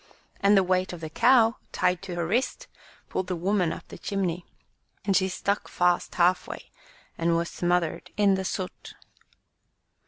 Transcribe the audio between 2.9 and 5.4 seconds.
pulled the woman up the chimney, and she